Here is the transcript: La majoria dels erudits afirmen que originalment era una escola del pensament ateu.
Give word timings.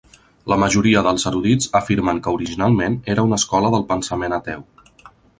La 0.51 0.55
majoria 0.61 1.01
dels 1.07 1.25
erudits 1.31 1.67
afirmen 1.79 2.21
que 2.27 2.33
originalment 2.37 2.95
era 3.15 3.25
una 3.27 3.39
escola 3.43 3.71
del 3.75 3.85
pensament 3.93 4.35
ateu. 4.39 4.65